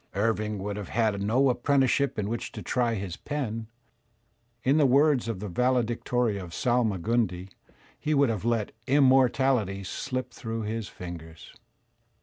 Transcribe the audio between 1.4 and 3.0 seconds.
apprenticeship in which to try